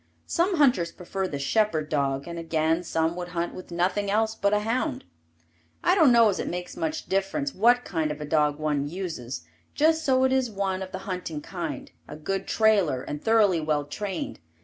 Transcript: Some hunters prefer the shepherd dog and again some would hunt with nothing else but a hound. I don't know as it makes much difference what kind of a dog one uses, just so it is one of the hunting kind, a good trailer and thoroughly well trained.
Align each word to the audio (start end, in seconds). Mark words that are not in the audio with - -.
Some 0.25 0.57
hunters 0.57 0.91
prefer 0.91 1.27
the 1.27 1.37
shepherd 1.37 1.87
dog 1.87 2.27
and 2.27 2.39
again 2.39 2.81
some 2.81 3.15
would 3.17 3.27
hunt 3.27 3.53
with 3.53 3.69
nothing 3.69 4.09
else 4.09 4.33
but 4.33 4.51
a 4.51 4.61
hound. 4.61 5.03
I 5.83 5.93
don't 5.93 6.11
know 6.11 6.27
as 6.29 6.39
it 6.39 6.47
makes 6.49 6.75
much 6.75 7.05
difference 7.05 7.53
what 7.53 7.85
kind 7.85 8.09
of 8.09 8.19
a 8.19 8.25
dog 8.25 8.57
one 8.57 8.89
uses, 8.89 9.43
just 9.75 10.03
so 10.03 10.23
it 10.23 10.31
is 10.33 10.49
one 10.49 10.81
of 10.81 10.91
the 10.91 10.97
hunting 11.05 11.39
kind, 11.39 11.91
a 12.07 12.15
good 12.15 12.47
trailer 12.47 13.03
and 13.03 13.23
thoroughly 13.23 13.59
well 13.61 13.85
trained. 13.85 14.39